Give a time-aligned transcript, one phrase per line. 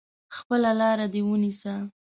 [0.35, 1.75] خپله لار دي ونیسه!